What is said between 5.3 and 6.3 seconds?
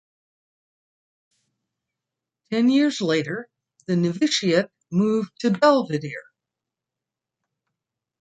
to Belvidere.